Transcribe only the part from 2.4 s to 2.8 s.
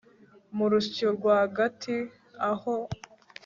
aho